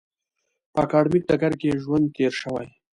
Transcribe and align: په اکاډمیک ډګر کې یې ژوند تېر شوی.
په 0.73 0.79
اکاډمیک 0.85 1.23
ډګر 1.29 1.53
کې 1.59 1.65
یې 1.71 1.79
ژوند 1.83 2.05
تېر 2.15 2.33
شوی. 2.41 2.67